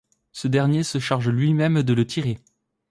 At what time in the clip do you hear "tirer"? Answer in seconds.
2.07-2.39